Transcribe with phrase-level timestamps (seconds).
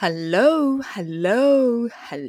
[0.00, 1.88] Hello，Hello，Hello，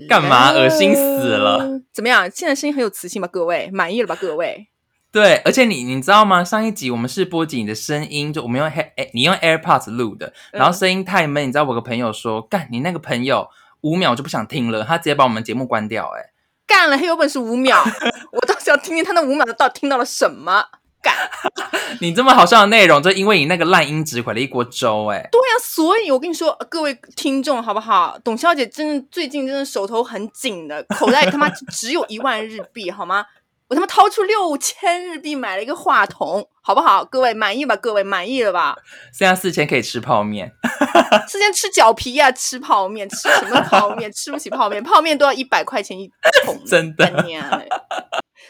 [0.09, 1.83] 干嘛恶心死了？
[1.93, 2.27] 怎么样？
[2.31, 3.27] 现在声音很有磁性吧？
[3.27, 4.15] 各位满意了吧？
[4.19, 4.69] 各位，
[5.11, 6.44] 对，而且你你知道吗？
[6.44, 11.47] 上一集我们是播集你的声音，就我们用 Air 你用 AirPods 录的，然后声音太闷。
[11.47, 13.47] 你知道我个朋友说，干你那个朋友
[13.81, 16.12] 五秒就不想听了，他直接把我们节目关掉。
[16.17, 16.31] 哎，
[16.66, 17.84] 干了，还有本事五秒？
[18.34, 20.66] 我倒是要听听他那五秒的到底听到了什么。
[21.02, 21.13] 干，
[22.02, 25.27] 你这么好笑的内容，就因为你那个烂音质毁了一锅粥，哎。
[25.31, 28.18] 对呀，所以我跟你说，各位听众好不好？
[28.23, 33.26] 董小姐真的最近真的手头很紧的，口袋他妈只有一万日币，好吗？
[33.70, 37.05] 我他妈掏出六千日币买了一个话筒，好不好？
[37.05, 37.76] 各位满意吧？
[37.76, 38.76] 各位满意了吧？
[39.16, 40.52] 剩下四千可以吃泡面，
[41.29, 42.31] 四千吃脚皮呀？
[42.31, 43.07] 吃泡面？
[43.07, 44.12] 吃什么泡面？
[44.12, 46.09] 吃不起泡面，泡面都要一百块钱一
[46.43, 47.05] 桶，真的。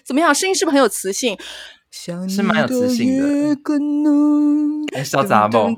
[0.06, 0.34] 怎么样？
[0.34, 1.38] 声音是不是很有磁性？
[2.30, 5.70] 是蛮有自信的，小杂宝。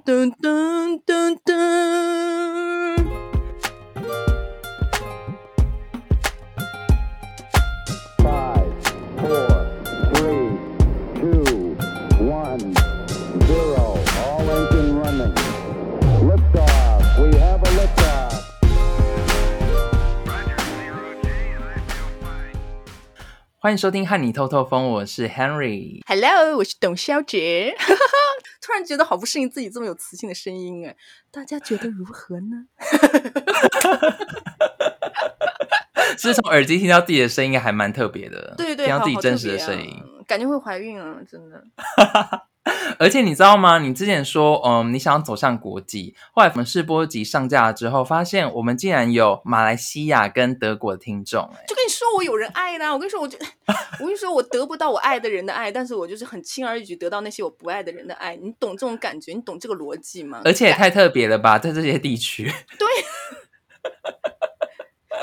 [23.64, 26.02] 欢迎收听《和你透透风》，我是 Henry。
[26.08, 27.76] Hello，我是董小姐。
[28.60, 30.98] 突然觉得好不适应自己这么有磁性的声音哎，
[31.30, 32.66] 大家觉得如何呢？
[36.18, 38.56] 是从耳机听到自己的声音，还蛮特别的。
[38.58, 41.64] 对对，听到自己真实的声音，感觉会怀孕啊，真的。
[43.00, 43.80] 而且你知道吗？
[43.80, 52.94] 你之前说，嗯，你想走向国际，后来我们试播集上架了之后，发现我们竟然有马来西亚跟德国的听众，哎，就跟你说我有人爱啦。
[52.94, 53.38] 我跟你说，我就
[54.00, 58.36] 我跟你说，我得不到我爱的人的爱，但是我就是很轻而易举得到那些我不爱的人的爱。
[58.36, 59.34] 你懂这种感觉？
[59.34, 60.42] 你懂这个逻辑吗？
[60.46, 62.44] 而且也太特别了吧，在这些地区。
[62.78, 62.88] 对。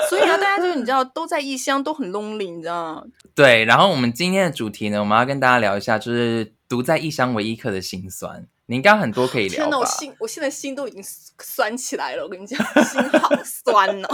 [0.09, 3.03] 所以啊，大家就是你知道，都在异乡，都很 lonely，你知道吗？
[3.35, 3.63] 对。
[3.65, 6.53] 然后我们今天的主题呢，我们要跟大家聊一下，就是。
[6.69, 11.03] 独在异乡为异客的心酸，你应该很多可以聊天哪，我心，我现在心都已经
[11.41, 12.23] 酸起来了。
[12.23, 14.07] 我跟你讲，心好 酸哦，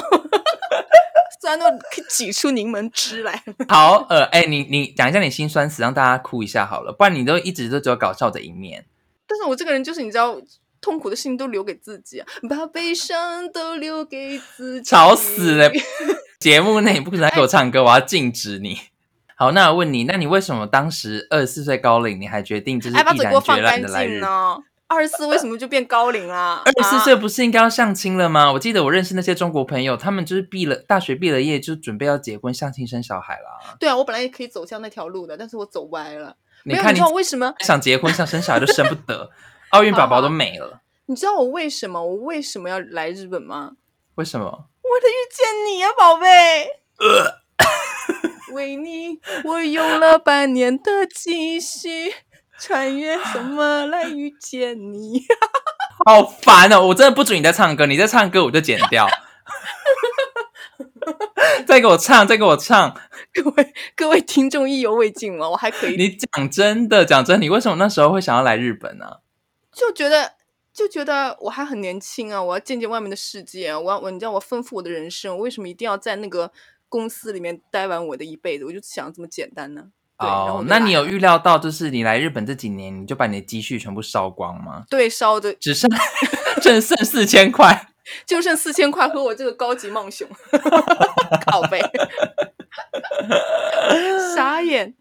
[1.41, 3.43] 酸到可以挤出柠檬汁来。
[3.67, 8.85] 好，呃，哎，你你讲一下你心酸史，让大家哭一下好了，不然你都一直都只有搞笑的一面。
[9.27, 10.41] 但是我这个人就是你知道，
[10.79, 14.89] 痛苦的事情都留给自己，把悲伤都留给自己。
[14.89, 15.69] 吵死了！
[16.39, 18.79] 节目内不可能给我唱歌，我要禁止你。
[19.37, 24.57] 好，那我问你，那你为什么当时二十四岁高龄，你还决定就是毅然决然的来日呢？
[24.87, 26.61] 二十四为什么就变高龄了？
[26.63, 28.51] 二十四岁不是应该要相亲了吗？
[28.53, 33.75] 我记得我认识那些中国朋友，他们就是毕了大学毕了业就准备要结婚、相亲、生小孩了。
[33.79, 36.37] 对啊，我本来也可以走向那条路的，但是我走歪了。
[36.63, 39.29] 你看，你知道为什么想结婚、想生小孩都生不得，
[39.71, 40.79] 奥运宝宝都没了。
[41.07, 42.01] 你知道我为什么？
[42.01, 43.71] 我为什么要来日本吗？
[44.15, 44.45] 为什么？
[44.45, 46.67] 为了遇见你啊，宝贝。
[48.53, 52.13] 为你，我用了半年的积蓄，
[52.59, 55.23] 穿越什么来遇见你？
[56.05, 56.87] 好烦哦！
[56.87, 59.07] 我真的不准你再唱歌，你再唱歌我就剪掉。
[61.65, 62.95] 再给我唱，再给我唱！
[63.33, 65.49] 各位各位听众意犹未尽吗？
[65.49, 65.95] 我还可以。
[65.95, 69.05] 你讲真的，讲真，你为什么那时候会想要来日本呢？
[69.71, 70.33] 就觉得
[70.73, 76.51] 就觉得我还很年轻啊，我要见见外面的世界，我要我你知道我丰富我的人生，我为什么一定要在那个？
[76.95, 79.83] 公司里面待完我的一辈子，我就想这么简单呢。
[80.17, 84.85] 哦，那你有预料到，就是你来日本这几年，你就把你的积蓄全部烧光吗？
[84.89, 85.91] 对，烧的只剩
[86.61, 87.89] 只剩四千块，
[88.25, 90.25] 就剩四千块和我这个高级梦熊，
[91.45, 91.81] 靠背，
[94.33, 94.95] 傻眼。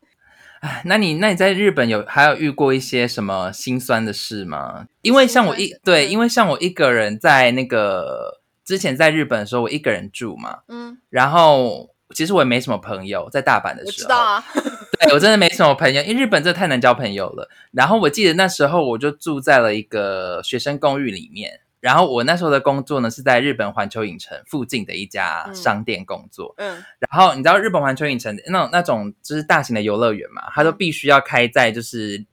[0.63, 4.87] 哎，那你那你在日本有还有遇过一些什么心酸的事吗？
[5.03, 8.43] 因为像我一对，因为像我一个人在那个。
[8.65, 14.45] 之前在日本的时候，我一个人住嘛，嗯，然后其实我也没什么朋友，在大阪的时候，我知道啊，
[15.01, 17.49] 对我真的没什么朋友，因为日本真的太难交朋友了。
[17.73, 32.25] 然后我记得那时候我就住在了一个学生公寓里面，然后我那时候的工作呢是在日本环球影城附近的一家商店工作，嗯，然后你知道日本环球影城那种那种就是大型的游乐园嘛，它都必须要开在就是。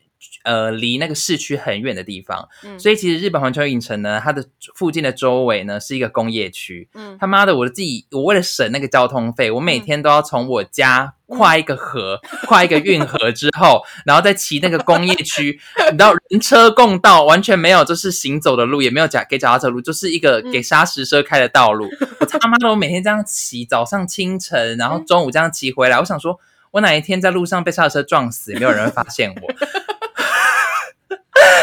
[0.43, 2.47] 呃，离那个市区很远的地方，
[2.79, 4.43] 所以其实日本环球影城呢，它的
[4.75, 6.89] 附近的周围呢是一个工业区。
[6.93, 15.59] 嗯，他妈的，我自己我为了省那个交通费，我每天都要从我家跨一个河，跨一个运河之后，然后再骑那个工业区，
[15.91, 21.87] 你知道人车共道，完全没有就是行走的路，也没有脚给脚踏车路，就是一个给砂石车开的道路。
[22.19, 26.39] 我他妈的，我每天这样骑，早上清晨，然后中午这样骑回来，我想说，
[26.71, 29.53] 我哪一天在路上被刹车撞死，也没有人会发现我。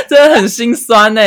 [0.09, 1.21] 真的很心酸呢。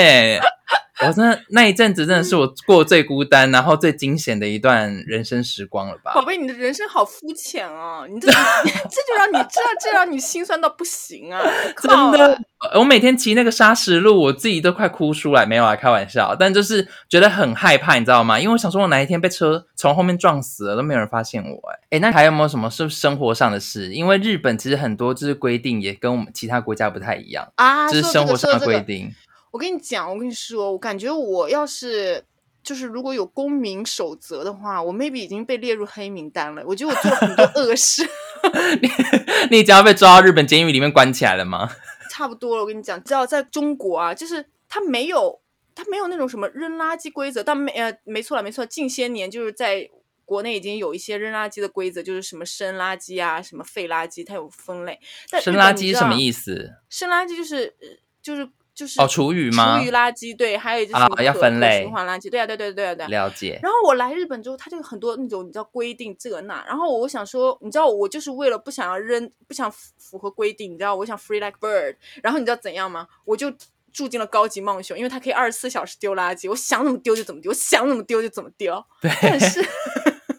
[1.03, 6.12] 我真的那一阵子真的是我过最孤单，然后最惊险的一段人生时光了吧？
[6.13, 8.06] 宝贝，你的人生好肤浅哦！
[8.07, 11.41] 你这 这就让你这这让你心酸到不行 啊！
[11.81, 12.39] 真的，
[12.75, 15.44] 我每天骑那个砂石路，我自己都快哭出来。
[15.44, 18.39] 没有啊，开玩笑，但就是觉得很害怕，你知道吗？
[18.39, 21.69] 因为我想说，我哪一天被车从后面撞死了，都没有人发现我。
[21.71, 23.91] 哎哎，那还有没有什么是生活上的事？
[23.91, 29.12] 因为日本其实很多就是规定也跟我们其他国家不太一样啊，就是生活上的规定。
[29.51, 32.24] 我跟你讲，我跟你说，我感觉我要是
[32.63, 36.63] 就是如果有公民守则的话，我 maybe 已经被列入黑名单了。
[36.65, 38.01] 我觉得我做了很多恶事。
[38.81, 38.89] 你
[39.51, 41.69] 你已经要被抓到日本监狱里面关起来了吗？
[42.09, 42.63] 差不多了。
[42.63, 45.42] 我跟你讲，知道在中国啊，就是他没有
[45.75, 49.89] 他没有那种什么扔垃圾规则，但没呃没错了没错，近些年就是在
[50.24, 54.98] 国内已经有一些扔垃圾的规则，就是什么生垃圾啊，什么废垃圾，它有分类。
[55.42, 56.71] 生垃圾什么意思？
[56.89, 57.75] 生垃圾就是
[58.21, 58.50] 就是。
[58.81, 59.78] 就是哦，厨余吗？
[59.78, 63.07] 厨余垃圾对，还有就是要分类循环垃圾，对啊，对对对对对。
[63.10, 63.60] 了解。
[63.62, 71.95] 然后我来日本之后，他就有很多那种你知道规定这那，然后我想说，你知道我就是为了不想要扔，不想符合规定，你知道我想 free like bird。
[72.24, 73.06] 然后你知道怎样吗？
[73.24, 73.54] 我就
[73.94, 78.84] 住进了高级梦熊，因为它可以二十四小时丢垃圾，我想怎么丢就怎么丢，我想怎么丢就怎么丢。
[79.00, 79.12] 对。
[79.22, 79.63] 但是，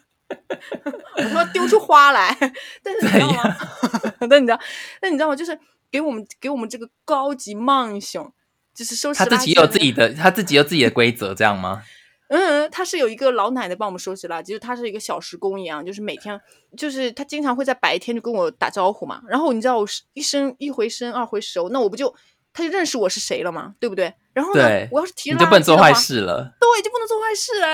[1.17, 2.37] 我说丢出花来，
[2.83, 3.57] 但是你知道吗？
[4.29, 4.59] 但你知道，
[5.01, 5.37] 但你知道吗？
[5.37, 5.57] 就是
[5.93, 8.33] 给我们给我们这个高级梦熊。
[8.75, 11.83] 就是收拾他自己有自己的，他自己有自己的规则，这样吗？
[12.29, 16.41] 嗯，他是有一个老奶奶帮我们收拾垃圾，就是他是一个小时工一样，就是每天，
[16.75, 19.21] 就是他经常会在白天就跟我打招呼嘛。
[19.29, 22.15] 然后你知道我一生一回生二回熟，那我不就
[22.55, 24.15] 他就认识我是谁了嘛，对不对？
[24.33, 27.69] 然后呢，我要是提你就不能做坏事了，对，就不能做坏事了。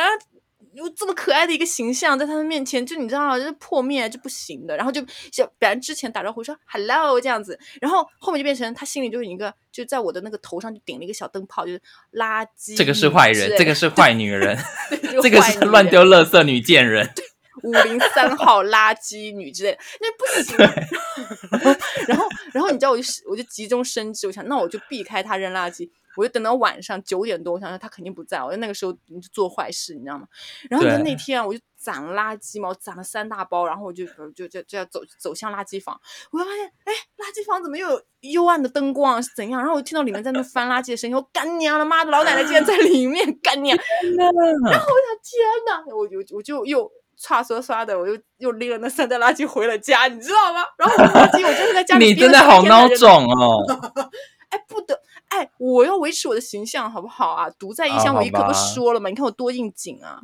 [0.75, 4.77] 有这么可爱的一个形象在他们面前，就你知道，就是破灭就不行的。
[4.77, 11.81] 然后就像本来之前打招呼说 “hello” 这样子，然后后面就变成他心里就是一个，就在我的那个头上就顶了一个小灯泡，就是
[12.13, 12.77] 垃圾。
[12.77, 14.57] 这个是坏人，这个是坏女人，
[15.23, 17.09] 这个是乱丢垃圾女贱人，
[17.63, 20.57] 五零三号垃圾女之类的，那不行。
[22.07, 25.89] 然后，然后你知道，我就我就急中生智，我想那我就避开他扔垃圾。
[26.19, 30.27] 我就等到晚上九点多，我想说他肯定不在，我就那个时候你就做坏事，你知道吗？
[30.69, 34.05] 然后在那天啊，我就攒了垃圾嘛，我攒了三大包，然后我就
[34.35, 35.99] 就就就要走走向垃圾房，
[36.33, 39.61] 我就发现，哎，垃圾房怎么又有幽暗的灯光是怎样？
[39.61, 43.79] 然后我听到里面在那翻垃圾的声音，我干娘了妈的，老奶奶竟然在 里面干娘！
[44.17, 45.85] 然后我想，天呐！
[45.95, 50.65] 我就我就又唰唰唰的，我又又拎了那三袋垃圾回了家，你知道吗？
[50.77, 53.63] 然后我垃圾我就是在家里，你真的好孬种哦！
[54.51, 55.01] 哎，不得。
[55.29, 57.51] 哎，我要维持我的形象，好不好啊？
[57.51, 59.09] 独在异乡为异客，不说了吗？
[59.09, 60.23] 你看我多应景啊！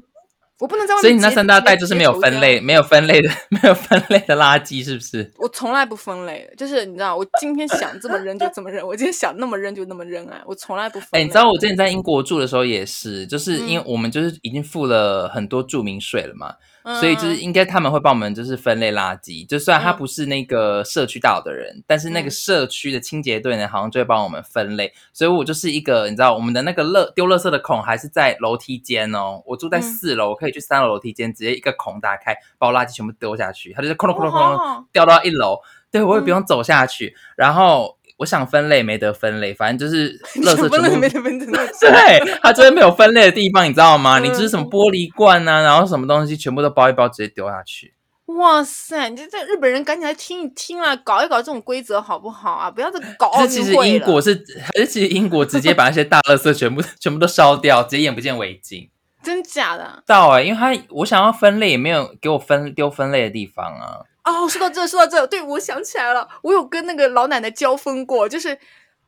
[0.60, 1.02] 我不能在外面。
[1.02, 5.32] 所以你那三大袋就是没有分类，没有分类的， 没有分类的垃圾，是不是？
[5.38, 10.42] 我从来不分类，就是你知道，我今天想这么扔就这么扔，我今天想那么扔就那么扔啊！
[10.46, 11.08] 我从来不分。
[11.12, 16.54] 哎，你知道我之前在英国住的时候也是，就是因为我们就是已经付了很多住民税了嘛。
[17.00, 24.92] 所以就是应该他们会帮我们就是分类垃圾，就算他不是那个社区大的人，但是那个社区的清洁队呢，好像就会帮我们分类。
[25.10, 29.42] 所以我就是一个，你知道我们的那个乐丢垃圾的孔还是在楼梯间哦。
[29.46, 35.58] 我住在四楼，我可以去三楼楼梯间直接一个孔打开，把我垃圾全部丢下去，它就是哐隆哐隆哐隆掉到一楼。
[35.90, 37.96] 对我也不用走下去，然后。
[38.16, 41.46] 我想分类没得分类，反正就是 垃圾全部没得分类。
[41.80, 44.20] 对，它这边没有分类的地方，你知道吗？
[44.20, 47.92] 你就是什么玻璃罐啊，然后什么东西全部都包一包，直接丢下去。
[48.26, 49.08] 哇塞！
[49.08, 52.70] 你这日本人赶紧来听一听啊，搞一搞这种规则好不好啊？
[52.70, 58.88] 不要再搞这其实英国 是，还是其实英国直接把那些大垃圾全部全部都烧掉，直接眼不见为净。
[59.24, 60.02] 真假的？
[60.06, 64.04] 到哎，因为他我想要分类，也没有给我分丢分类的地方啊。
[64.24, 68.58] 哦，说到这，说到这，对我想起来了，我有跟那个老奶奶交锋过，就是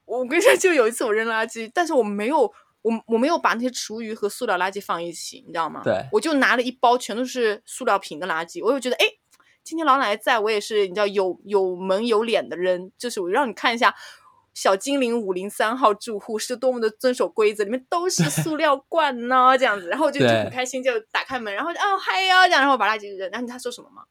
[0.05, 2.41] 我跟你说，就有一次我扔垃圾，但是我没有，
[2.83, 5.81] 我我没有把那些厨余和塑料垃圾放一起，你知道吗？
[5.85, 9.07] 对，我就拿了一包全都是塑料瓶的垃圾，我就觉得，哎，
[9.65, 13.95] 今天老奶奶在我也是，你知道有有门有脸的人，就是我让你看一下
[14.57, 24.03] 小精灵五零三号住户是多么的遵守规则，里面都是 塑料罐呢，这样子，然后我就就很开心，就打开门，然后哦嗨呀这样，然后把垃圾扔，然后他说什么吗？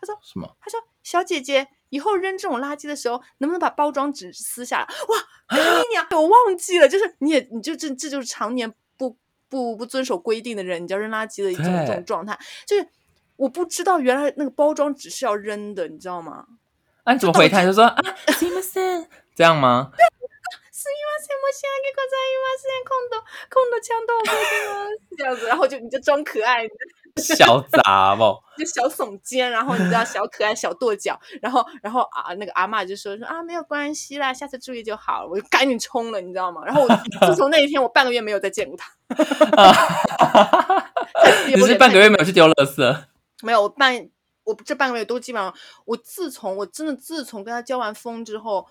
[0.00, 0.48] 他说什么？
[0.60, 6.06] 他说：“小姐姐，以后扔这种垃圾的时候，能不能把包装纸撕下来？”哇，你娘！
[6.12, 9.16] 我忘记了，就是你也，你就这这就是常年不
[9.48, 12.38] 不不遵守规定的人，你叫扔垃圾的一种这种状态。
[12.64, 12.88] 就是
[13.34, 16.46] 我不知道原来那个包装纸是要扔的，你知道吗？
[17.07, 17.63] 啊，你怎么回他？
[17.63, 19.91] 就说啊，すみません，这样吗？
[20.71, 22.83] すみません，申し訳ございません。
[22.83, 25.17] 今度今度ちゃんと覚えてます。
[25.17, 26.67] 这样子，然后就你就装可爱。
[27.15, 36.63] 小杂哦， 就小耸肩，然后你知道小可爱小跺脚，然后然后啊那个阿嬷就说说啊没有关系啦，下次注意就好了，我就赶紧冲了，你知道吗？
[36.65, 36.87] 然后我
[37.27, 38.91] 自从那一天，我半个月没有再见过他，
[41.45, 43.03] 只是半个月没有去丢垃圾，
[43.43, 44.09] 没有我半
[44.48, 48.66] 我这半个月都基本上，我自从我真的自从跟他交完风之后。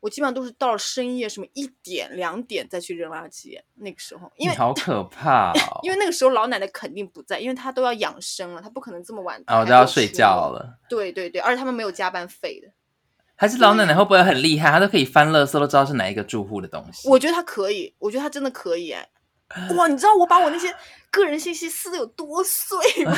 [0.00, 3.58] 我基本上都是到了深夜，什么一点两点再去扔垃圾。
[3.76, 5.52] 那个时候，因为好可怕，
[5.82, 10.78] 因为那个时候老奶奶肯定不在，因为她都要养生了，她不可能这么晚哦，都要睡觉了。
[10.88, 12.68] 对对对，而且他们没有加班费的。
[13.34, 14.70] 还是老奶奶会不会很厉害？
[14.70, 17.08] 她都可以翻垃圾，都知道是哪一个住户的东西。
[17.08, 19.08] 我觉得她可以，我觉得她真的可以哎。
[19.76, 20.74] 哇，你知道我把我那些
[21.10, 23.16] 个人信息撕的有多碎吗？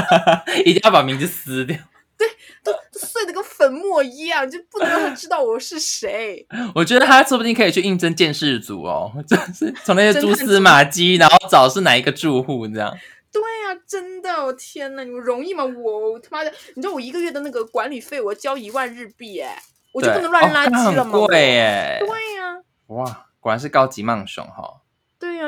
[0.64, 1.76] 一定要把名字撕掉。
[2.18, 2.28] 对，
[2.62, 6.46] 都碎的跟粉末一样，就不能让他知道我是谁。
[6.74, 12.94] 我觉得他说不定可以去应征建事组哦， 就是从那些蛛丝马迹，然后找是哪一个住户这样。
[13.32, 15.64] 对呀，真的，我天呐，你们容易吗？
[15.64, 19.62] 我他妈的，你知道我一个月的那个管理费，我交一万日币，哎，
[19.94, 21.18] 我就不能乱扔垃圾了吗？
[21.26, 22.60] 贵哎，对呀。
[22.88, 24.82] 哇，果然是高级慢熊哈。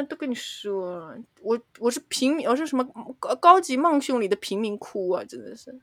[0.04, 2.86] 都跟你说了，我我是平民，我是什么
[3.18, 5.80] 高高级曼熊里的贫民窟啊，真的是。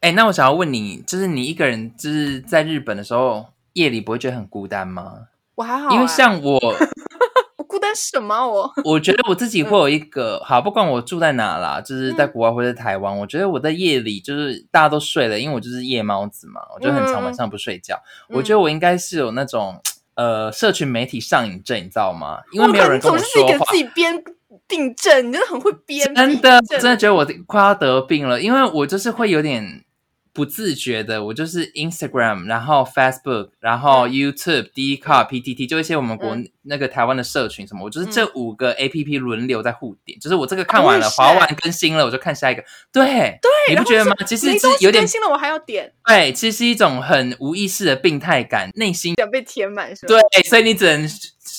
[0.00, 5.28] 哎，那我想要问你，就是你一个人就是在日本的时候，夜里不会觉得很孤单吗？
[5.54, 6.58] 我还好，因为像我，
[7.56, 8.46] 我孤单什么？
[8.46, 17.98] 我我觉得我自己会有一个好，不管我住在哪啦，就是在国外或者台湾，我觉得我在夜里就是大家都睡了，因为我就是夜猫子嘛，我就很长晚上不睡觉。
[18.28, 19.80] 我觉得我应该是有那种
[20.20, 22.40] 呃社群媒体上瘾症，你知道吗？
[22.52, 23.64] 因为没有人跟我说话。
[23.70, 24.22] 自己编。
[24.66, 26.14] 病症，你真的很会编。
[26.14, 29.84] 真的，真的觉得我快要得病了，因为我就是会有点
[30.32, 42.62] 不自觉的，我就是 Instagram，然后 Facebook，然后 YouTube、d c a r PTT，就一些我们国那个台湾的社群什么，我就是这五个 APP 轮流在互点，就是我这个看完了，滑完更新了，我就看下一个。
[42.92, 44.14] 对对，你不觉得吗？
[44.26, 45.92] 其实是有点更新了，我还要点。
[46.06, 50.14] 对，其实是一种很无意识的病态感，内心想被填满，是吧？
[50.32, 51.08] 对，所以你只能。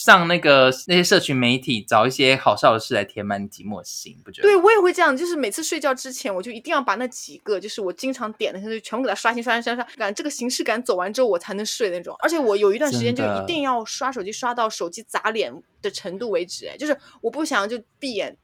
[0.03, 4.47] 上那个那些社群媒体找一些好笑的事来填满寂寞心，不觉得？
[4.47, 12.15] 对我也会这样，就是每次睡觉之前，我就一定要把那几个，就是我经常点的，就全部给它刷新、刷新、刷新、刷，这个形式感走完之后，我才能睡那种。
[12.19, 15.53] 而且我有一段时间就一定要刷手机，刷到手机砸脸
[15.83, 16.65] 的程度为止。
[16.67, 18.35] 哎，就是我不想就闭眼，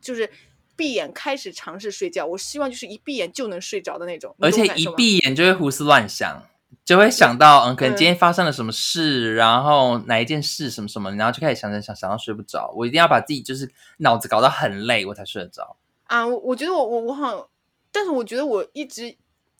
[0.00, 0.30] 就是
[0.76, 4.34] 闭眼开始尝试睡觉，我希望就是一闭眼就能睡着的那种。
[4.40, 6.42] 而且一闭眼就会胡思乱想。
[6.84, 12.72] 就会想到，嗯，可能今天发生了什么事，然后哪一件事什么什么，然后就开始想想想，想到睡不着。
[12.76, 15.76] 我一定要把自己就是脑子搞得很累，我才睡得着。
[16.04, 17.48] 啊，我我觉得我我我好，
[17.92, 19.16] 但是我觉得我一直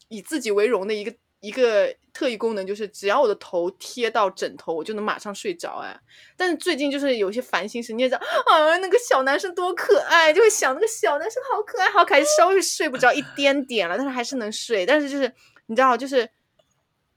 [0.09, 5.83] 以自己为荣的一个一个特异功能，就是只要我的头贴到枕头，我就能马上睡着。
[5.85, 5.97] 哎，
[6.37, 14.85] 但是最近就是有些烦心事，你也知道啊，那个小男生多可爱，就会想那个小男生好可爱，好可爱，稍微睡不着一点点了，但是还是能睡。
[14.85, 15.33] 但是就是
[15.67, 16.29] 你知道，就是。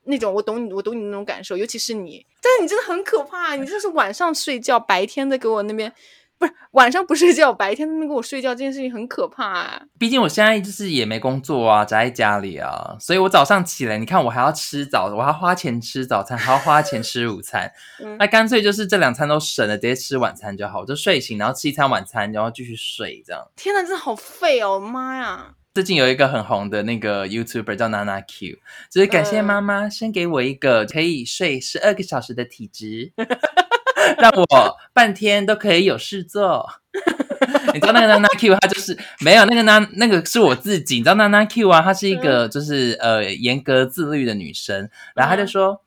[0.06, 5.92] 那种我懂你，我懂你那种感受，尤其是你，但是你真的很可怕，你就是晚上睡觉，白天在给我那边，
[6.38, 9.82] 不是晚上不睡觉，白天那边给我睡觉，这件事情很可怕。
[9.98, 17.72] 毕竟我现在就是也没工作啊，宅在家里啊，所以我早上起来，你看我还要吃早，我还要花钱吃早餐，还要花钱吃午餐，
[18.20, 23.42] 那干脆就是这两餐都省了，直接吃晚餐就好，我就睡醒然后吃一餐晚餐，然后继续睡这样。
[23.56, 25.56] 天哪，真的好废哦，妈呀！
[25.76, 28.58] 最近有一个很红的那个 YouTuber 叫娜娜 Q，
[28.90, 33.12] 就是感谢妈妈生给我一个可以睡十二个小时的体质，
[34.18, 36.66] 让我半天都可以有事做。
[37.76, 40.96] 你知道那个娜娜 Q，她就是没有那个娜，那个是我自己。
[40.96, 45.82] 你知道娜娜 Q 啊，她是一个就是呃严格自律的女生，然后她就说。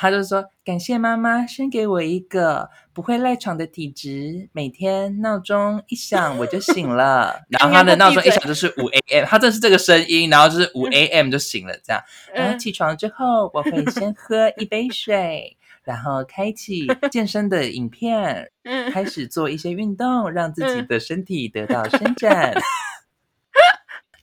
[0.00, 7.42] 她就说：“感谢妈妈生给我一个不会赖床的体质，每天闹钟一响我就醒了。
[7.48, 11.78] 然后他的闹钟一响就是五 a.m，他正是这个声音，然后就是五 a.m 就醒了。
[11.84, 12.02] 这样，
[12.34, 18.50] 然后起床之后，我会先喝一杯水，然后开启健身的影片，
[18.90, 22.52] 开始做一些运动，让自己的身体得到伸展。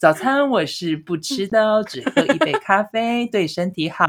[0.01, 4.05] 早餐我是不吃的，只喝一杯咖啡，对身体好。”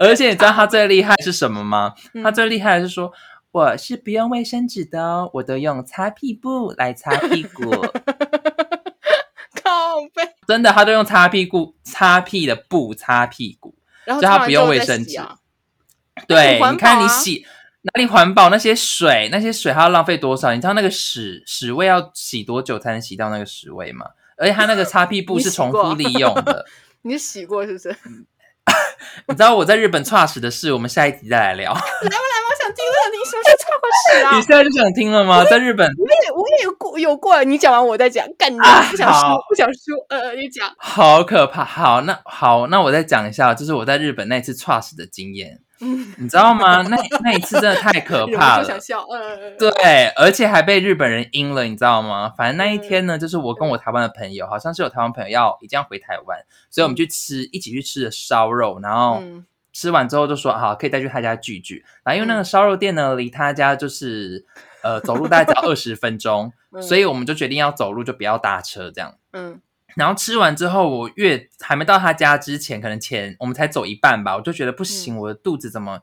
[0.00, 1.94] 而且你知道他最厉害是什么吗？
[2.22, 3.12] 他最厉害的是说，
[3.52, 7.70] 我是不用卫生纸的，我都用擦屁股来擦屁股。
[9.62, 15.20] 靠背，真的，他都用擦屁股、擦屁的布擦屁股，然后他不用卫生纸。
[16.26, 17.44] 对，你看你洗
[17.82, 18.48] 哪里环保？
[18.48, 20.54] 那些水，那些水还要浪费多少？
[20.54, 24.06] 你知道那个屎屎味要洗多久才能洗到那个屎味吗？
[24.38, 26.64] 而且它那个擦屁 布是重复利用的。
[27.02, 27.94] 你洗过是不是？
[29.26, 31.72] 你知道我在日本差屎的事，我们下一集再来聊。
[31.72, 34.42] 来吧来吧，我想听，我想听，什么是差过屎啊你！
[34.42, 35.44] 现在就想听了吗？
[35.44, 40.72] 在日本，我也我也有过有过，你讲完我再讲，干你啊不想好输不想说，呃，你讲。
[40.78, 41.64] 好可怕。
[41.64, 46.82] 好，那好，那我再讲一下，就是我在日本那次 trust 的经验，嗯，你知道吗？
[46.82, 48.80] 那那一次真的太可怕了 想。
[48.80, 52.32] 笑，呃，对，而且还被日本人阴了，你知道吗？
[52.36, 56.38] 反正那一嗯天呢，就是我跟我台湾的朋友，好像是有台湾朋友要一定要回台湾，
[56.70, 61.84] 所以我们去吃，一起去吃的烧肉，然后嗯吃完之后就说好，可以再去他家聚聚。
[62.02, 64.44] 然后因为那个烧肉店呢，离他家就是
[64.82, 69.14] 呃走路大概只要二十分钟， 嗯所以我们就决定要走路，就不要搭车这样。
[69.32, 69.60] 嗯
[69.96, 76.00] 然后吃完之后，我越还没到他家之前，可能前我们才走一半吧，我就觉得不行，嗯我的肚子怎么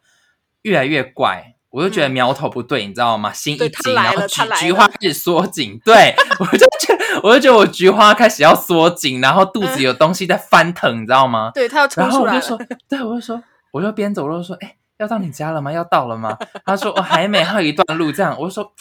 [0.63, 3.31] 越来越怪，我就觉得嗯苗头不对，你知道吗？
[3.33, 11.51] 心一紧，然后菊菊花开始缩紧，对我就觉得我就觉得我菊花开始要缩紧，然后肚子有东西在翻腾，你知道吗？
[11.53, 15.71] 对他要冲然后出来了我就说，，对，我就说，我就边走路说，哎，要到你家了吗？
[15.71, 16.37] 要到了吗？
[16.65, 18.11] 他说，我、还没，还有一段路。
[18.11, 18.73] 这样，我就说，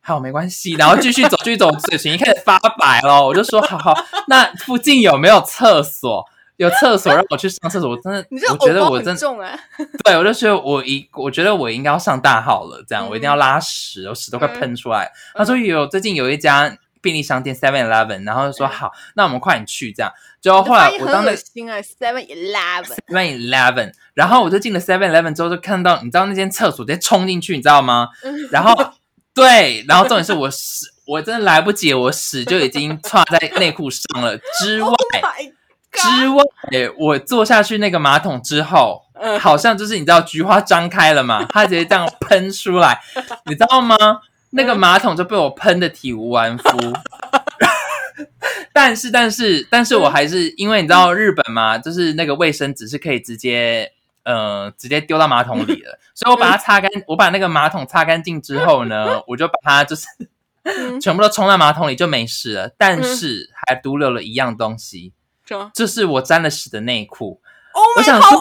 [0.00, 0.72] 好，没关系。
[0.72, 3.24] 然后继续走，继续走，嘴唇一开始发白了。
[3.24, 3.94] 我就说，好好，
[4.28, 6.24] 那附近有没有厕所？
[6.56, 7.90] 有厕所让我去上厕所。
[7.90, 9.56] 我真的，你我觉得我真重哎，
[10.02, 15.08] 对，我就觉得我一，我觉得我应该要上大号了，这样、我一定要嗯拉屎，我屎都快嗯喷出来。
[15.36, 20.10] 他说有，最近有一家便利商店 Seven Eleven，然后就说嗯好，那我们快点去这样。
[20.40, 28.08] 结果后来我当那恶心啊，Seven Eleven，Seven Eleven，然后我就进了 Seven Eleven 之后，就看到你知道那间厕所直接冲进去，你知道吗？
[28.50, 28.74] 然后
[29.38, 34.36] 对，然后重点是我屎，我真的来不及，我屎就已经插在内裤上了。
[34.60, 34.90] 之外
[36.00, 36.44] Oh 之外，
[36.98, 43.00] 我坐下去那个马桶之后，嗯好像就是你知道菊花张开了嘛，它直接这样喷出来，
[43.46, 43.96] 你知道吗？
[44.50, 46.68] 那个马桶就被我喷的体无完肤。
[48.72, 53.90] 但是，但是，但是我还是因为你知道日本嘛，就是那个卫生纸是可以直接
[54.28, 60.06] 呃直接丢到马桶里了， 所以我把它擦干， 我把那个马桶擦干净之后呢， 我就把它就是
[60.64, 62.70] 嗯全部都冲到马桶里就没事了。
[62.76, 65.14] 但是还独留了一样东西，
[65.46, 67.40] 什么就是我沾了屎的内裤。
[67.72, 68.38] ？Oh 我想说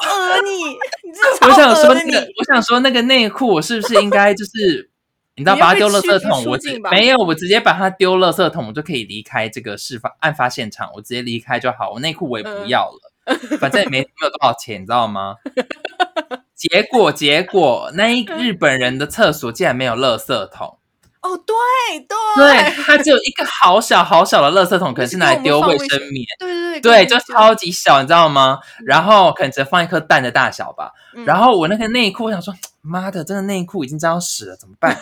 [1.41, 4.89] 我想说那个，我想说那个内裤，我是不是应该就是，
[5.35, 6.43] 你知道把它丢垃圾桶？
[6.45, 6.57] 我
[6.89, 11.91] 没有，我直接把它丢垃圾桶，我就可以离开这个事发案发现场，我直接离开就好。
[11.91, 13.13] 我内裤我也不嗯要了，
[13.59, 15.35] 反正也没没有多少钱，你知道吗？
[16.55, 20.79] 结果结果那一日本人的厕所竟然没有垃圾桶，
[21.21, 21.55] 哦，对
[21.99, 26.25] 对对，它只有一个好小好小的垃圾桶，可能是拿来丢卫生棉。
[26.39, 28.57] 对对对，就超级小，你知道吗？
[28.85, 30.91] 然后可能只放一颗蛋的大小吧。
[31.13, 34.97] 嗯然后我那个内裤，我想说，妈的，这个内裤已经沾到屎了，怎么办？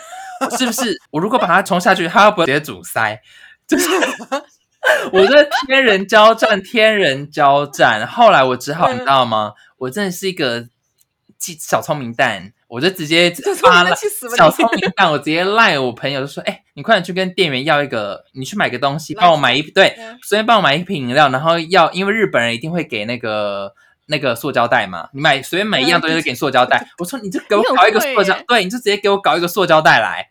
[0.57, 3.17] 是不是我如果把它冲下去，它会不会直接阻塞？
[3.67, 3.87] 就是
[5.11, 8.05] 我这天人交战，天人交战。
[8.05, 9.53] 后来我只好，你知道吗？
[9.77, 10.65] 我真的是一个
[11.37, 13.29] 记小聪明蛋，我就直接
[13.61, 23.73] 发了小气死吧你聪明蛋，我直接赖我朋友就说：“哎、你快点去跟店员要一个，你去买个东西，帮我买一对，嗯随便帮我买一瓶饮料，然后要，因为日本人一定会给那个
[24.07, 26.87] 那个塑胶袋嘛，你买随便买一样东西就给你塑胶袋。
[26.99, 30.29] 我说你就给我搞一个，塑胶对，你就直接给我搞一个塑胶袋来。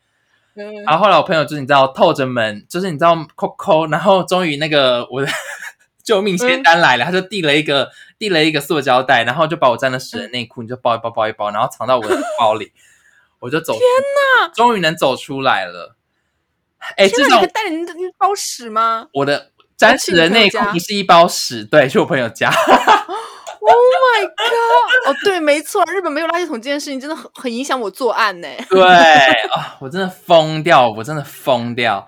[0.57, 5.29] 嗯然后后来我朋友就是你知道透着门，就是你知道抠抠，然后终于那个我的
[6.05, 12.73] 救命仙丹来了，他就递了一个递了一个塑胶袋，然后就把我沾了屎的内裤，你就包一包包一包，然后藏到我的包里，
[13.41, 13.73] 我就走。
[13.73, 14.49] 天哪！
[14.55, 15.97] 终于能走出来了。
[16.97, 22.53] 哎，这天哪，你带人那包屎吗我的沾屎的内裤不是一包屎，对，去我朋友家。
[23.67, 25.09] ？Oh my god！
[25.09, 28.49] 哦，对，没错，日本没有垃圾桶这件事情真的很很影响我作案呢。
[28.69, 32.07] 对啊、我真的疯掉，我真的疯掉。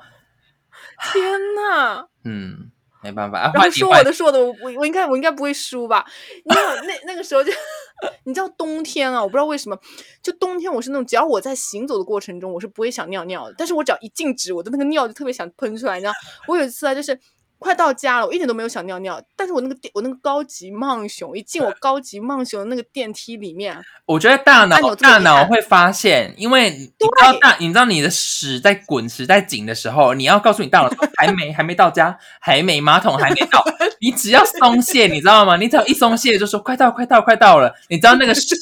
[1.13, 1.23] 天
[1.55, 2.07] 哪！
[2.25, 2.71] 嗯，
[3.03, 6.05] 没办法，啊、然后说我的说我的，我我我应该我应该不会输吧？
[6.45, 7.53] 因为那那个时候就，
[8.25, 9.79] 你知道冬天啊，我不知道为什么，
[10.23, 15.97] 就冬天我是那种只要我在行走的过程中，我是不会想尿尿的，但是我只要一静止，我的那个尿就特别想喷出来。
[15.97, 16.13] 你知道，
[16.49, 17.19] 我有一次啊，就是
[17.59, 33.65] 快到家了，我一点都没有想尿尿，但是我那个电我那个高级梦熊一进我高级梦熊的那个电梯里面，我觉得大脑大脑会发现，因为你知道大，你知道你的屎在滚、屎在紧的时候，你要告诉你大脑还没还没到家，还没马桶还没到，
[34.01, 35.57] 你只要松懈，你知道吗？
[35.57, 38.55] 你只要一松懈就说快到快到快到了，你知道那个屎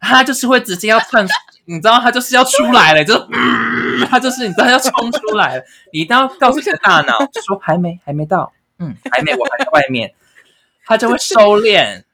[0.00, 1.26] 它就是会直接要窜，
[1.66, 10.14] 你知道他就是要出来了，就是、嗯、它就是你知道要冲出来了，你一定要告诉你的大脑就 说还没还没到，嗯还没我还在外面，
[10.84, 12.04] 他就会收敛。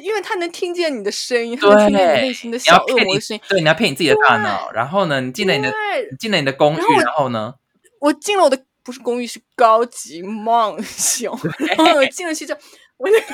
[0.00, 4.70] 因为他能听见你的声音，他能听见你内心的小恶魔的声音。，对，你要骗你自己的大脑。
[4.70, 5.72] 然后呢，你进了你的，
[6.12, 7.54] 你进了你的公寓然后，呢，
[7.98, 11.36] 我进了我的不是公寓，是高级梦熊。
[11.58, 12.60] 然后我进了去之后，
[12.98, 13.26] 我那个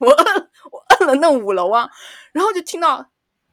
[0.00, 1.88] 我摁 我摁了那五楼啊，
[2.32, 3.06] 然后就听到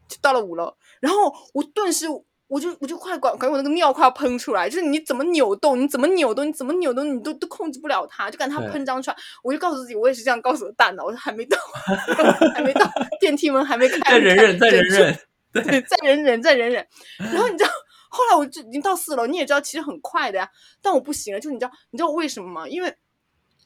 [0.09, 2.07] 就到了五楼，然后我顿时
[2.47, 9.17] 我就我就快管感觉我那个尿快要喷出来，就是你怎么扭动，你怎么扭动，你怎么扭动，你都都控制不了它，就感觉它喷张出来。
[9.43, 11.57] 我就告诉自己，我也是这样告诉我大脑，我说还没到，
[12.55, 15.19] 还没到，电梯门还没开，再忍忍，再忍忍。
[15.51, 16.87] 对，再忍忍，再忍忍。
[17.17, 17.69] 然后你知道，
[18.09, 20.49] 后来我就已经到四楼，你也知道，其实很快的呀。
[20.81, 22.67] 但我不行了，就你知道，你知道为什么吗？
[22.67, 22.95] 因为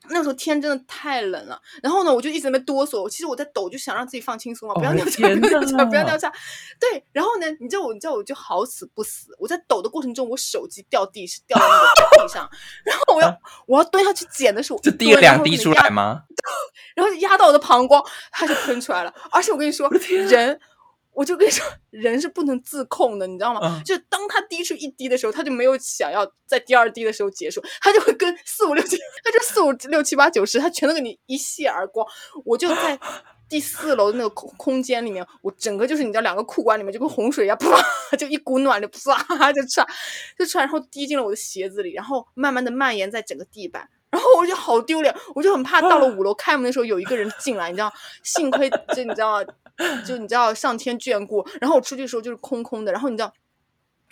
[0.10, 1.60] 那个时候天真的太冷了。
[1.82, 3.10] 然后呢，我就一直在那哆嗦。
[3.10, 6.32] 其实我在抖，就想让自己放轻松嘛，不要哦尿下，天 不要尿下，不要哪尿下。
[6.80, 11.88] 对，然后呢，你知道我，你知道我就好死不死，我在抖的过程中，我手机掉地是掉到那个
[12.24, 12.50] 地上，
[12.84, 13.38] 然后我要
[13.68, 16.24] 我要蹲下去捡的时候，就滴了两滴出来吗？
[16.96, 19.14] 然后压到我的膀胱，它就喷出来了。
[19.32, 20.60] 而且我跟你说，人，
[21.14, 23.60] 我就跟你说，人是不能自控的，你知道吗？
[23.64, 32.06] 嗯就当他滴出一滴的时候，他就没有想要在第二滴的时候结束，他就会跟四五六七，他就四五六七八九十，他全都给你一泻而光。
[32.46, 33.00] 我就在。
[33.50, 39.88] 第四楼的那个空空间里面，我整个就是你知道两个裤管里面就跟洪水一样，啪就一股暖流啪就出来，
[40.36, 49.44] 就出来，然后滴进了我的鞋子里，然后慢慢的蔓延在整个地板，然后我就好丢脸，我就很怕到了五楼开门的时候有一个人进来，你知道，幸亏就你知道，
[50.06, 53.34] 就你知道上天眷顾，然后我出去的时候就是空空的，然后你知道。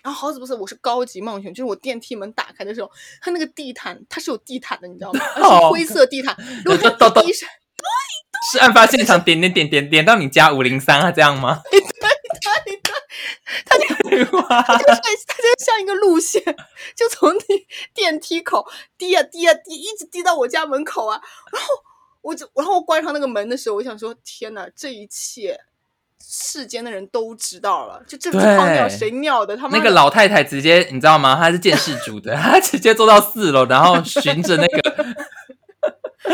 [0.03, 2.89] 然后好死不死，我是高级梦熊，就是我电梯门打开的时候，
[3.21, 5.19] 它那个地毯它是有地毯的，你知道吗？
[5.69, 6.35] 灰色地毯。
[6.65, 7.47] 如果就到到它一滴水，
[8.51, 11.61] 是案发现场点点点点点到你家五零三啊，这样吗？
[13.65, 13.77] 它
[14.11, 14.97] 就哇它就像
[15.27, 16.43] 它就像一个路线，
[16.95, 17.41] 就从你
[17.93, 18.65] 电梯口
[18.97, 21.21] 滴呀滴呀滴，一直滴到我家门口啊。
[21.51, 21.67] 然后
[22.21, 25.59] 我就，然后我关上那个门的时候，我想说：天呐，这一切
[26.23, 29.57] 世间的人都知道了，就这这泡尿对谁尿的？
[29.57, 31.35] 他们那个老太太直接你知道吗？
[31.35, 35.05] 她是见事主的，她直接坐到四楼，然后循着那个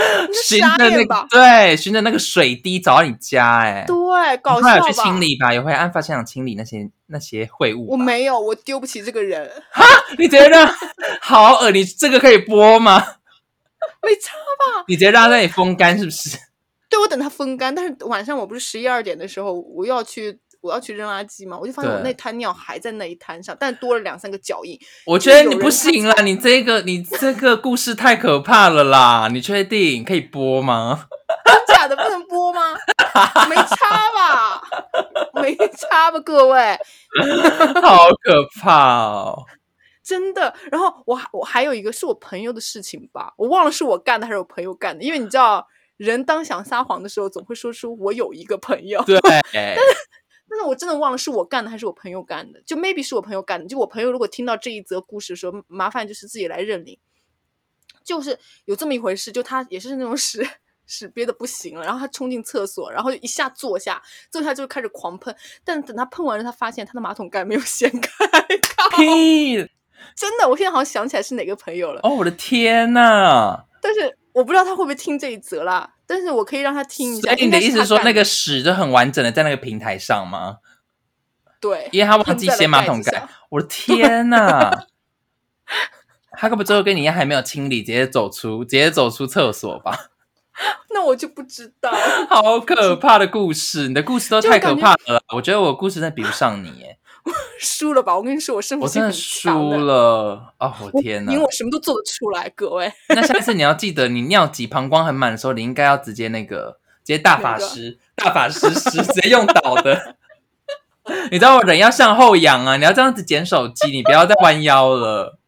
[0.44, 1.28] 循着那个？
[1.30, 4.82] 对，循着那个水滴找到你家、哎，对，搞笑吧？
[4.82, 7.92] 去清理吧，有回案发现场清理那些那些秽物。
[7.92, 9.86] 我没有，我丢不起这个人，哈
[10.18, 10.68] 你直接让
[11.22, 12.98] 好恶，你这个可以播吗？
[14.02, 14.84] 没差吧？
[14.88, 16.38] 你直接让他那里风干是不是？
[16.90, 20.40] 对，我等它风干，但是晚上我不是十一二点的时候，我又要去。
[20.62, 24.80] 我要去扔垃圾嘛，我就发现我那滩尿还在那一滩上，但多了两三个脚印。
[25.06, 29.28] 我觉得你不行啦，你这个你这个故事太可怕了啦！
[29.32, 31.08] 你确定可以播吗？
[31.46, 32.74] 真假的不能播吗？
[33.50, 34.62] 没差吧？
[35.42, 36.78] 没差吧，各位，
[37.82, 39.44] 好可怕哦！
[40.04, 40.54] 真的。
[40.72, 45.68] 然后我我还有一个是我朋友的事情吧，我忘了是我干的还是我朋友干的，因为你知道，
[45.98, 49.04] 人当想撒谎的时候，总会说出我有一个朋友。
[49.04, 49.20] 对，
[49.52, 49.82] 但是
[50.66, 53.68] 我真的忘了是我干的还是我朋友干的，就 maybe 是我朋友干的。
[53.68, 56.98] 就我朋友如果听到这一则故事的时候，麻烦就是自己来认领。
[58.04, 60.48] 就是有这么一回事，就他也是那种屎
[60.86, 65.36] 屎憋的不行了，然后他冲进厕所，然后就一下坐下，坐下就开始狂喷。
[65.66, 68.10] 但等他喷完了，他发现他的马桶盖没有掀开！
[70.16, 73.66] 真的，我现在好像想起来是哪个朋友了，哦，我的天呐！
[73.82, 75.96] 但是我不知道他会不会听这一则啦。
[76.08, 77.30] 但是我可以让他听一下。
[77.30, 80.58] 所以你的意思是说，那个个屎就很完整的在那个平台上吗？
[81.60, 83.28] 对，因为他忘记掀马桶盖。
[83.50, 84.72] 我的天呐！
[86.32, 90.12] 他根本最后跟你一样还没有清理，直接走出，直接走出厕所吧？
[90.92, 91.92] 那我就不知道。
[92.30, 93.88] 好可怕的故事！
[93.88, 97.00] 你的故事都太可怕了啦，我觉得我故事真的比不上你耶，
[97.60, 98.16] 输了吧？
[98.16, 99.78] 我跟你说，我胜负心很强输的。
[99.78, 100.74] 了哦！
[100.82, 101.42] 我天哪赢！
[101.42, 102.92] 我什么都做得出来，各位。
[103.10, 110.16] 那下次你要记得，你尿急、膀胱很满的时候，你应该要直接那个，直接大法师、大法师师直接用倒的。
[111.32, 115.40] 你知道我人要向后仰啊，你要这样子捡手机，你不要再弯腰了。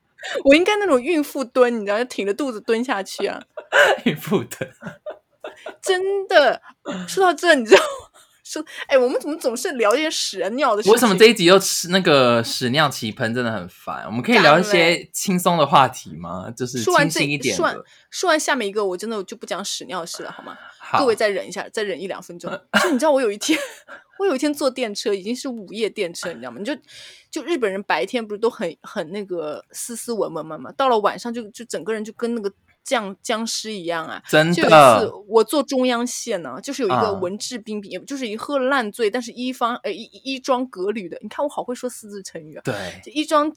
[0.45, 3.41] 我应该那种孕妇蹲，你知道，就挺着肚子蹲下去啊。
[4.05, 4.69] 孕妇蹲，
[5.81, 6.61] 真的，
[7.07, 7.81] 说到这，你知道
[8.49, 8.65] 吗？
[8.65, 10.93] 说，哎，我们怎么总是聊这些屎啊尿的事情？
[10.93, 14.03] 为什么这一集又吃那个屎尿奇喷，真的很烦。
[14.05, 16.51] 我们可以聊一些轻松的话题吗？
[16.55, 17.75] 就是说完这一点说完。
[18.09, 20.57] 说完下面一个，我真的就不讲屎尿事了，好吗？
[20.79, 22.49] 好，各位再忍一下，再忍一两分钟。
[22.81, 23.59] 就你知道，我有一天，
[24.17, 26.57] 我有一天坐电车，已经是午夜电车，你知道吗？
[26.57, 26.75] 你就
[27.29, 32.51] 就日本人白天不是都很很那个斯斯文文嘛嘛，到了晚上就就整个人就跟那个
[32.89, 34.19] 僵僵尸一样啊。
[34.27, 34.75] 真就有一次
[35.05, 41.17] 的，我坐中央线呢，就是有一个啊文质彬彬，也就是一喝了烂醉，但是衣方呃衣衣装革履的。
[41.21, 42.73] 你看我好会说四字成语啊，对，
[43.05, 43.51] 就衣装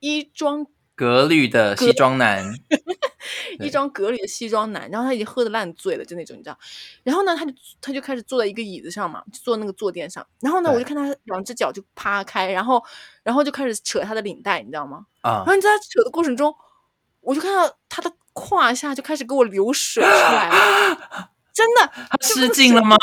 [0.00, 2.44] 衣装革履的西装男，
[3.58, 6.58] 对一张革履的西装男，然后他已经喝的烂醉了，就那种你知道。
[7.04, 10.26] 然后呢，他就他就开始坐在一个椅子上嘛，就坐那个坐垫上。
[10.40, 12.82] 然后呢，我对就看他两只脚就趴开，然后
[13.22, 15.06] 然后就开始扯他的领带，你知道吗？
[15.20, 16.52] 啊然，后你在他扯的过程中，
[17.20, 22.96] 我就看到他的胯下就开始给我流水出来了， 真的，他失禁了吗？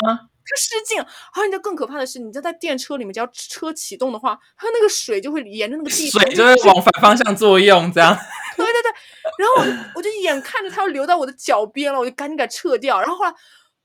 [0.48, 1.04] 他失禁了。
[1.04, 8.16] 啊，你知道更可怕的是，你知道在电车里面，只要车启动的话，它那个水就会沿着那个地水就会往反方向作用，这样。
[8.56, 8.92] 对对对，
[9.38, 13.00] 然后我就我就眼看着它要流到我的脚边了，我就赶紧给它撤掉。
[13.00, 13.34] 然后后来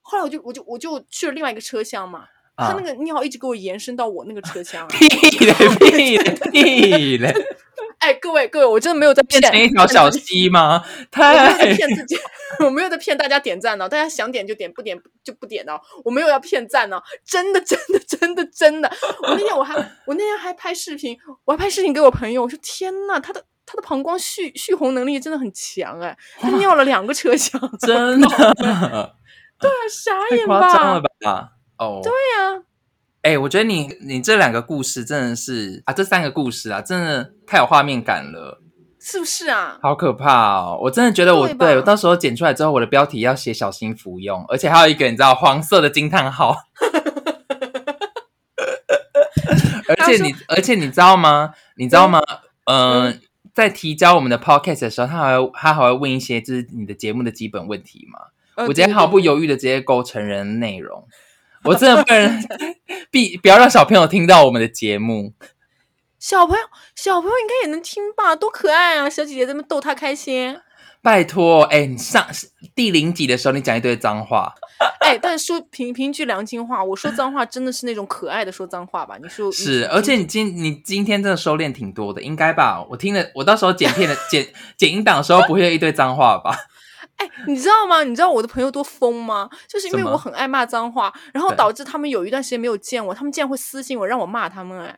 [0.01, 4.87] 后来我就我就我就去了另外一个车厢嘛，它那个尿一直给我延伸到我那个车厢。
[4.87, 7.33] 屁嘞屁嘞屁嘞！
[8.01, 10.83] 哎，各位各位，我真的没有在骗变成一条小溪吗？
[11.15, 12.17] 我没有在太骗自己，
[12.59, 15.79] 我没有在骗大家点赞呢，大家想点就点，不点就不点哦。
[16.03, 18.91] 我没有要骗赞呢，真的真的真的真的。
[19.21, 29.13] 我那天我还我那天还拍视频，我还拍视频给我朋友，我说天呐，他的他的膀胱蓄蓄洪能力真的很强哎， 他尿了两个车厢，真的对啊，
[29.91, 31.09] 傻太眼夸张了吧？
[31.21, 31.49] 吧？
[31.77, 32.63] 哦，对呀、
[33.23, 38.59] 哎、我觉得你你这两个故事真的是啊，这三个故事啊，真的太有画面感了，
[38.99, 39.77] 是不是啊？
[39.81, 40.79] 好可怕哦！
[40.81, 46.55] 我真的觉得我对对我到时候剪出来之后，我的标题要写小心服用，而且还有一个你知道黄色的惊叹号。
[49.87, 51.53] 而且你，而且你知道吗？
[51.75, 52.21] 你知道吗？
[52.65, 53.19] 嗯、
[53.53, 58.19] 在提交我们的 podcast 的时候，他还会他还会问一些就是你的节目的基本问题嘛？
[58.55, 61.05] 呃我今天毫不犹豫的直接勾成人内容，
[61.65, 62.43] 我真的不能
[63.11, 65.33] 必不要让小朋友听到我们的节目。
[66.19, 66.61] 小朋友
[66.95, 68.35] 小朋友应该也能听吧？
[68.35, 69.09] 多可爱啊！
[69.09, 70.57] 小姐姐这么逗他开心。
[71.03, 72.27] 拜托，哎、你上
[72.75, 74.53] 第零集的时候，你讲一堆脏话，
[74.99, 79.17] 哎，但是说凭凭句良心话，我说脏话真的是那种可爱的说脏话吧？
[79.19, 82.85] 你说是，而且你今你今天真的收敛挺多的，应该吧？
[82.87, 84.47] 我听了，我到时候剪片的剪
[84.77, 86.55] 剪音档的时候，不会有一堆脏话吧？
[87.21, 88.03] 哎，你知道吗？
[88.03, 89.47] 你知道我的朋友多疯吗？
[89.67, 94.79] 就是因为我很爱骂脏话，然后导致他们有一段时间没有见我，他们竟然会私信我让我骂他们。
[94.79, 94.97] 哎，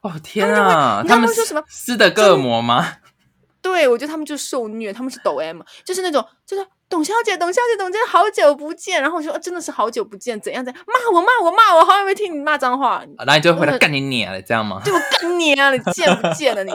[0.00, 2.86] 哦天他们会啊，你知道他们他们说什么斯德哥尔摩吗？
[3.60, 9.00] 对我觉得他们就是受虐，他们是抖 M，就是那种就是董小姐，董小姐，董小姐，好久不见。
[9.02, 13.04] 然后我说、哦真的是好久不见，怎样怎样骂我骂我骂我，好久没听你骂脏话。
[13.18, 14.80] 然后你就回来呃干你娘了，这样吗？
[14.84, 15.74] 对我干你娘！
[15.74, 16.72] 你贱不贱啊你？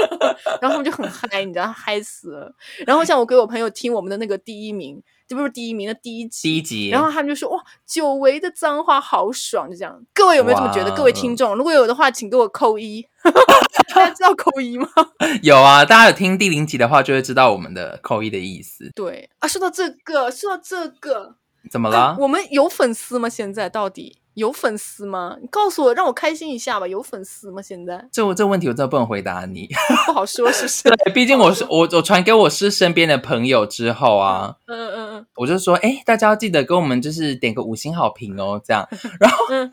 [0.60, 2.54] 然后他们就很嗨，你知道，嗨死了。
[2.86, 10.00] 然后像我给我朋友听我们的那个第一名，这不是第一名的第一集，第一集，然后他们就说哇，久违的脏话好爽，就这样。
[10.14, 10.94] 各位有没有这么觉得？
[10.94, 13.04] 各位听众，如果有的话，请给我扣一。
[13.94, 14.88] 大家知道扣一吗？
[15.42, 18.90] 有啊，大家有听第零集的话，就会知道我们的扣一的意思。
[18.94, 21.36] 对啊，说到这个，说到这个，
[21.70, 22.12] 怎么了？
[22.12, 23.28] 哎我们有粉丝吗？
[23.28, 25.34] 现在到底有粉丝吗？
[25.40, 26.86] 你告诉我，让我开心一下吧。
[26.86, 27.62] 有粉丝吗？
[27.62, 29.66] 现在这这问题我真的不能回答你。
[30.06, 30.82] 不好说，是不是？
[30.90, 38.86] 对，毕竟我是我我传给我是身边的朋友之后啊，嗯嗯嗯我就说，哎，大家要记得给我们就是点个五星好评哦，这样。
[39.18, 39.70] 然后嗯，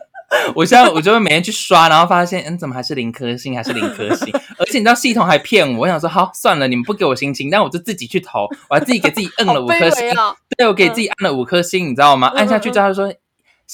[0.54, 4.32] 我现在我就会每天去刷，然后发现，嗯，怎么还是零颗星，还是零颗星？
[4.56, 10.34] 而且你知道系统还骗我，我想说，好算了，你们不给我星星，但我就自己去投，我还自己给自己摁了五颗星，啊！
[10.56, 12.30] 对我给自己按了五颗星，你知道吗？
[12.34, 13.12] 嗯按下去之后，他就说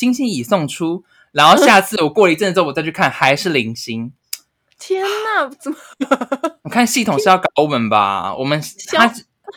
[0.00, 4.10] 星星已送出，然后下次我过了一阵子之后，我再去看，还是零星。
[4.80, 5.76] 天哪，怎么？
[6.64, 8.34] 我看系统是要搞我们吧？
[8.34, 9.12] 我们消他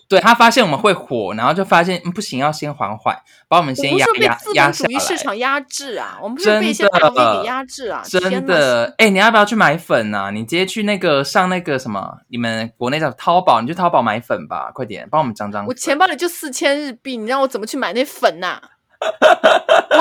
[0.10, 5.17] 对他发现我们会火，然后就发现、嗯、不行，要先缓缓，把我们先压压压下来市。
[5.17, 6.19] 场压制啊！
[6.21, 8.03] 我们不是被一些大 V 的给压制啊！
[8.06, 10.29] 真，的，哎、你要不要去买粉啊？
[10.29, 15.65] 你直接去那个上那个什么，你们国内叫淘宝，你去淘宝买粉吧，快点帮我们涨涨。
[15.65, 18.62] 我钱包里就四千日币，你让我怎么去买那粉呐、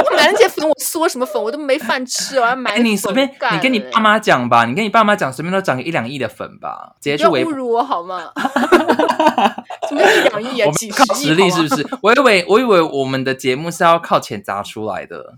[0.04, 1.42] 我买那些粉，我缩什么粉？
[1.42, 7.52] 我都没饭吃，我要买哎、你随便，你跟你爸妈讲吧，你跟你爸妈讲，随便都涨个一两亿的粉吧，直接不要去微博。
[7.52, 8.32] 侮辱我好吗？
[9.88, 10.70] 什么一两亿啊？
[10.72, 11.86] 几十亿靠实力是不是？
[12.02, 15.34] 我以为我以为我们的节目是要靠钱砸出来的。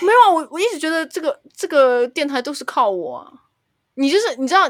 [0.00, 3.30] 没有啊，我我一直觉得这个这个电台都是靠我啊。
[3.96, 4.68] 你就是你知道，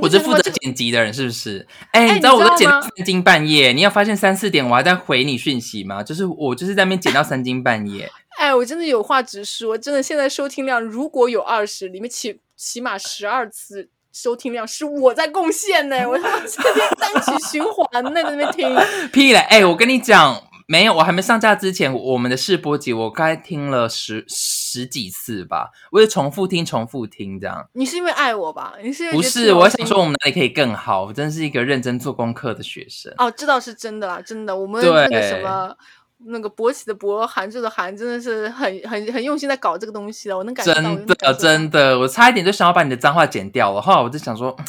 [0.00, 1.66] 我是负责剪辑的人，是不是？
[1.92, 6.02] 哎、哎你知道我都剪到三更半夜，你要发现三四点我还在回你讯息吗？
[6.02, 8.10] 就是我就是在那边剪到三更半夜。
[8.38, 18.74] 哎，我真的有话直说，真的，现在收听量如果有二十，里面起起码十二次收听量是我在贡献呢，我他妈这边单曲循环呢，在那边听。
[19.12, 19.38] 屁嘞！
[19.38, 27.68] 哎、我跟你讲，没有，我还没上架之前，我们的试播集我该听了十十几次吧，我就重复听、重复听这样。
[27.74, 28.72] 你是因为爱我吧？
[28.82, 31.04] 你是不是，我想说我们哪里可以更好？
[31.04, 33.12] 我真是一个认真做功课的学生。
[33.18, 35.76] 哦，这倒是真的啦，真的，我们那个什么。
[36.24, 43.82] 那个勃起的勃，韩剧的韩，真的是很很很用心在搞这个东西了，我能感觉到，真的真的，我差一点就想要把你的脏话剪掉了。
[43.82, 44.64] 后来我就想说，嗯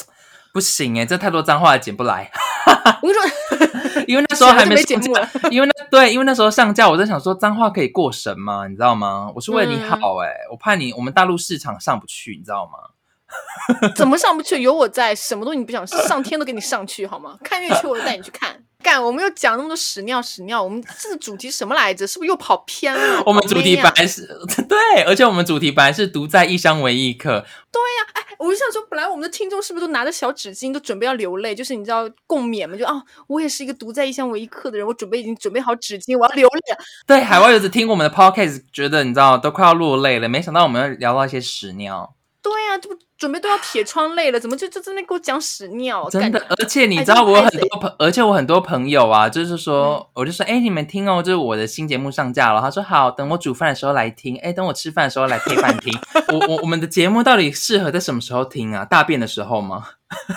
[0.51, 2.31] 不行哎，这太多脏话剪不来。
[3.03, 3.62] 我跟你说，
[4.07, 8.67] 因为那时候还没节目架，因为那对，因为那时候上架，我在想说脏话可以过审吗？
[8.67, 9.31] 你知道吗？
[9.35, 13.91] 我是为你嗯好哎、我怕你我们大陆市场上不去，你知道吗？
[13.95, 14.61] 怎么上不去？
[14.61, 17.37] 有我在，什么东西你不想上天都给你上去好吗？
[17.43, 18.63] 看月球我就带你去看。
[18.83, 22.05] 干，我们又讲那么多屎尿屎尿，我们这个主题什么来着？
[22.05, 23.23] 是不是又跑偏了？
[23.25, 24.27] 我们主题本来是
[24.67, 31.55] 对，而且我们主题本来是独在异乡为异客，对呀，哎我就想说，本来我们的听众是不是都拿着小纸巾，都准备要流泪？
[31.55, 32.75] 就是你知道共勉嘛？
[32.75, 36.77] 就啊，我也是一个独在异乡为异客的人，我准备已经准备好纸巾，我要流泪了。
[37.07, 46.09] 对，海外游子听我们的 podcast，觉得你知道都快要落泪了，没想到我们要聊到一些屎尿，对呀、这不准备都要铁窗泪了，怎么就就在那给我讲屎尿？
[46.09, 52.59] 真的，而且你哎知道我有很多朋，而且我很多朋友啊，就是说，嗯我就说，哎，你们听哦，就是我的新节目上架了。
[52.59, 55.97] 他说好，等我煮饭的时候来听，哎，等我吃饭的时候来配饭听。
[56.37, 58.83] 我我我们的节目到底适合在什么时候听啊？
[58.83, 59.85] 大便的时候吗？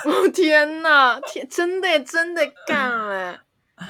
[0.05, 3.35] 哦天呐，天，真的耶真的干了。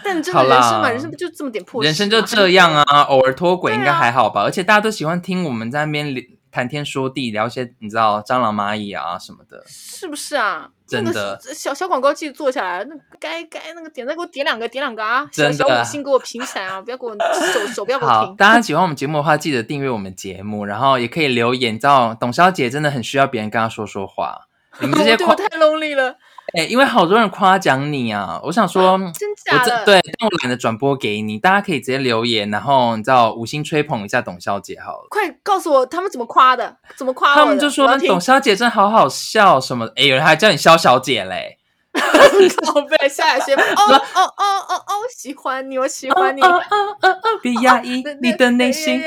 [0.04, 1.86] 但真的人生嘛，人生不就这么点破事？
[1.86, 4.42] 人生就这样啊， 偶尔脱轨应该还好吧。
[4.42, 9.64] 而且大家都喜欢听我们在那边聊谈天说地，聊一些你知道蟑螂蚂蚁啊什么的。
[9.68, 10.70] 是不是啊？
[10.88, 15.28] 真的那个小小广告继续做下来，那该该那个点赞给我点两个，点两个啊！
[15.34, 16.80] 小真的小五星给我评起来啊！
[16.82, 17.14] 不要给我
[17.52, 18.36] 手手不要给我好，停。
[18.38, 21.74] 大家喜欢我们节目的话，记得订阅我们节目，然后也可以留言。
[21.74, 24.48] 你知道，董小姐真的很需要别人跟她说说话。
[24.80, 26.16] 你们这些夸 我对我，太 lonely 了，
[26.54, 29.80] 哎、因为好多人夸奖你啊，我想说，真我假的？
[29.80, 35.08] 这对，但我懒得转播给你，大家可以直接留言，然后你知道五星吹捧一下董小姐好了。
[35.10, 37.36] 快告诉我他们怎么夸的，怎么夸？
[37.36, 41.57] 他们就说董小姐真好好笑什么的，哎，有人还叫你肖小姐嘞，
[42.74, 46.42] 宝贝下来先哦哦哦哦哦，喜欢你，我喜欢你。
[46.42, 49.02] 哦哦哦哦，别压抑你的内心。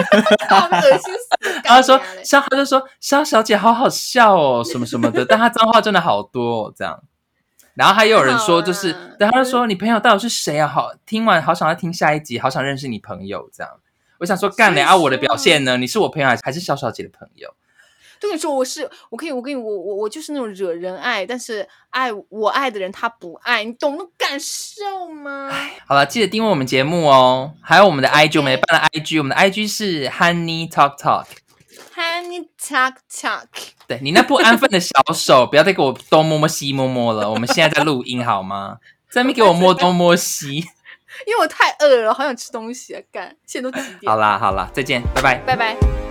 [0.48, 1.14] 好恶心！
[1.64, 7.02] 然后说干你啊嘞肖，他就说肖小姐好好笑哦，什么什么的，但他脏话真的好多、哦、这样。
[7.74, 10.66] 然后还有人说，就是还好啦对，他就说你朋友到底是谁啊？
[10.66, 13.72] 好，听完好想要听下一集，好想认识你朋友这样。
[14.18, 15.76] 我想说干了啊，我的表现呢？
[15.78, 17.54] 你是我朋友还是还是肖小姐的朋友？
[18.20, 25.50] 就跟你说，我是我可以，我跟你我我我就是那种惹人爱，但是爱我爱的人他不爱，你懂那感受吗？
[25.86, 31.26] 好了，记得订阅我们节目哦，还有我们的 IG，我们办了 IG，我们的 IG 是 Honey Talk Talk。
[31.94, 33.46] Honey talk talk，
[33.86, 37.30] 对你那不安分的小手，不要再给我东摸摸西摸摸了。
[37.30, 38.78] 我们现在在录音好吗？
[39.10, 40.64] 在那边给我摸东摸西。
[41.26, 43.02] 因为我太饿了，好想吃东西啊！
[43.12, 44.10] 干，现在都几 点？
[44.10, 45.36] 好啦好啦，再见，拜拜。
[45.46, 46.09] 拜拜。